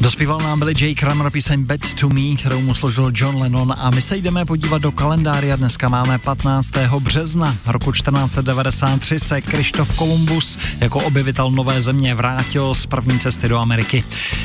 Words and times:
Dospíval 0.00 0.38
nám 0.38 0.58
byli 0.58 0.74
Jay 0.80 0.94
Kramer 0.94 1.30
píseň 1.30 1.64
Bad 1.64 1.94
to 2.00 2.08
Me, 2.08 2.36
kterou 2.38 2.60
mu 2.60 2.74
složil 2.74 3.12
John 3.14 3.36
Lennon 3.36 3.74
a 3.78 3.90
my 3.90 4.02
se 4.02 4.16
jdeme 4.16 4.44
podívat 4.44 4.82
do 4.82 4.92
kalendáře. 4.92 5.56
Dneska 5.56 5.88
máme 5.88 6.18
15. 6.18 6.70
března 6.98 7.56
roku 7.66 7.92
1493 7.92 9.18
se 9.18 9.40
Krištof 9.40 9.96
Kolumbus 9.96 10.58
jako 10.80 10.98
objevitel 10.98 11.50
nové 11.50 11.82
země 11.82 12.14
vrátil 12.14 12.74
z 12.74 12.86
první 12.86 13.18
cesty 13.18 13.48
do 13.48 13.58
Ameriky. 13.58 14.04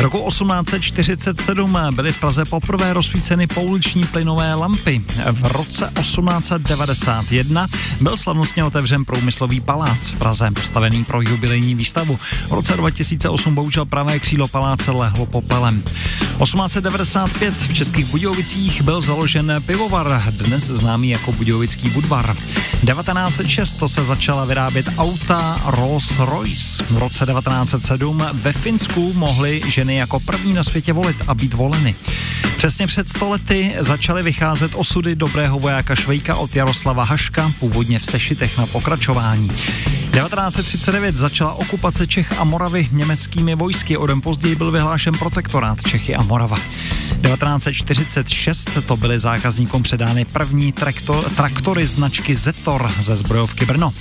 Roku 0.00 0.28
1847 0.28 1.78
byly 1.90 2.12
v 2.12 2.20
Praze 2.20 2.44
poprvé 2.44 2.92
rozsvíceny 2.92 3.46
pouliční 3.46 4.04
plynové 4.04 4.54
lampy. 4.54 5.04
V 5.32 5.46
roce 5.46 5.92
1891 6.00 7.66
byl 8.00 8.16
slavnostně 8.16 8.64
otevřen 8.64 9.04
průmyslový 9.04 9.60
palác 9.60 10.10
v 10.10 10.16
Praze, 10.16 10.50
postavený 10.50 11.04
pro 11.04 11.20
jubilejní 11.20 11.74
výstavu. 11.74 12.16
V 12.48 12.52
roce 12.52 12.76
2008 12.76 13.54
bohužel 13.54 13.84
pravé 13.84 14.18
křídlo 14.18 14.48
paláce 14.48 14.90
lehlo 14.90 15.26
popelem. 15.40 15.82
1895 15.82 17.54
v 17.54 17.72
Českých 17.72 18.06
Budějovicích 18.06 18.82
byl 18.82 19.00
založen 19.00 19.52
pivovar, 19.66 20.22
dnes 20.30 20.64
známý 20.66 21.10
jako 21.10 21.32
Budějovický 21.32 21.90
Budvar. 21.90 22.36
1906 22.72 23.72
to 23.74 23.88
se 23.88 24.04
začala 24.04 24.44
vyrábět 24.44 24.86
auta 24.98 25.60
Rolls-Royce. 25.66 26.84
V 26.90 26.98
roce 26.98 27.26
1907 27.26 28.24
ve 28.32 28.52
Finsku 28.52 29.12
mohly 29.12 29.62
ženy 29.68 29.96
jako 29.96 30.20
první 30.20 30.52
na 30.52 30.64
světě 30.64 30.92
volit 30.92 31.16
a 31.26 31.34
být 31.34 31.54
voleny. 31.54 31.94
Přesně 32.56 32.86
před 32.86 33.08
stolety 33.08 33.74
začaly 33.78 34.22
vycházet 34.22 34.72
osudy 34.74 35.16
dobrého 35.16 35.58
vojáka 35.58 35.94
Švejka 35.94 36.36
od 36.36 36.56
Jaroslava 36.56 37.04
Haška, 37.04 37.52
původně 37.60 37.98
v 37.98 38.06
sešitech 38.06 38.58
na 38.58 38.66
pokračování. 38.66 39.50
1939 40.16 41.16
začala 41.16 41.52
okupace 41.52 42.06
Čech 42.06 42.40
a 42.40 42.44
Moravy 42.44 42.88
německými 42.92 43.54
vojsky, 43.54 43.96
o 43.96 44.06
den 44.06 44.20
později 44.20 44.54
byl 44.54 44.72
vyhlášen 44.72 45.14
protektorát 45.14 45.82
Čechy 45.82 46.14
a 46.14 46.22
Morava. 46.22 46.58
1946 47.26 48.70
to 48.86 48.96
byly 48.96 49.18
zákazníkům 49.18 49.82
předány 49.82 50.24
první 50.24 50.72
traktor, 50.72 51.30
traktory 51.30 51.86
značky 51.86 52.34
Zetor 52.34 52.90
ze 53.00 53.16
zbrojovky 53.16 53.66
Brno. 53.66 53.92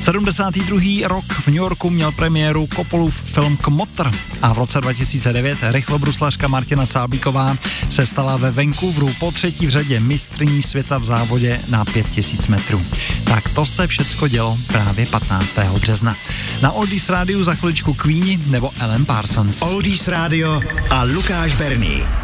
72. 0.00 1.08
rok 1.08 1.24
v 1.32 1.46
New 1.46 1.56
Yorku 1.56 1.90
měl 1.90 2.12
premiéru 2.12 2.66
Kopolův 2.66 3.22
film 3.24 3.56
Kmotr 3.56 4.10
a 4.42 4.52
v 4.52 4.58
roce 4.58 4.80
2009 4.80 5.58
rychlobruslařka 5.62 6.48
Martina 6.48 6.86
Sábíková 6.86 7.56
se 7.90 8.06
stala 8.06 8.36
ve 8.36 8.50
Vancouveru 8.50 9.10
po 9.18 9.32
třetí 9.32 9.66
v 9.66 9.70
řadě 9.70 10.00
mistrní 10.00 10.62
světa 10.62 10.98
v 10.98 11.04
závodě 11.04 11.60
na 11.68 11.84
5000 11.84 12.48
metrů. 12.48 12.82
Tak 13.24 13.48
to 13.48 13.64
se 13.66 13.86
všecko 13.86 14.28
dělo 14.28 14.58
právě 14.66 15.06
15. 15.06 15.48
března. 15.80 16.16
Na 16.62 16.72
Oldies 16.72 17.08
rádiu 17.08 17.44
za 17.44 17.54
chviličku 17.54 17.94
Queenie 17.94 18.38
nebo 18.46 18.70
Ellen 18.80 19.04
Parsons. 19.04 19.62
Oldies 19.62 20.08
Radio 20.08 20.60
a 20.90 21.02
Lukáš 21.02 21.54
Berný. 21.54 22.23